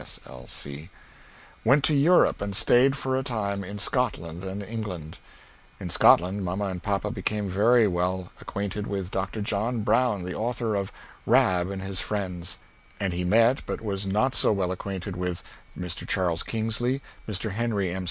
[0.01, 0.19] S.
[0.25, 0.47] L.
[0.47, 0.89] C.]
[1.63, 5.19] went to Europe and stayed for a time in Scotland and England.
[5.79, 9.41] In Scotland mamma and papa became very well equanted with Dr.
[9.43, 10.91] John Brown, the author of
[11.27, 12.57] "Rab and His Friends,"
[12.99, 15.43] and he mett, but was not so well equanted with,
[15.77, 16.07] Mr.
[16.07, 17.51] Charles Kingsley, Mr.
[17.51, 17.99] Henry M.